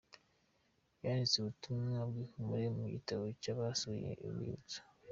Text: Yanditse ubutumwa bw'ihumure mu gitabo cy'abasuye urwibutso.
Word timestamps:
Yanditse 1.03 1.35
ubutumwa 1.37 1.97
bw'ihumure 2.09 2.65
mu 2.77 2.85
gitabo 2.93 3.23
cy'abasuye 3.41 4.09
urwibutso. 4.25 4.79